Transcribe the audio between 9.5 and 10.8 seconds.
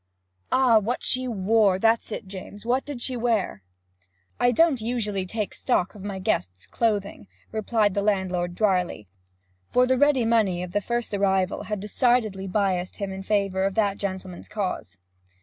for the ready money of